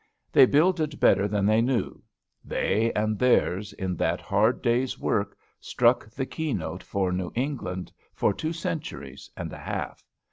They 0.31 0.47
builded 0.47 0.99
better 0.99 1.27
than 1.27 1.45
they 1.45 1.61
knew. 1.61 2.01
They 2.43 2.91
and 2.93 3.19
theirs, 3.19 3.71
in 3.73 3.95
that 3.97 4.19
hard 4.19 4.63
day's 4.63 4.97
work, 4.97 5.37
struck 5.59 6.09
the 6.09 6.25
key 6.25 6.55
note 6.55 6.81
for 6.81 7.11
New 7.11 7.31
England 7.35 7.91
for 8.15 8.33
two 8.33 8.51
centuries 8.51 9.29
and 9.37 9.53
a 9.53 9.59
half. 9.59 10.03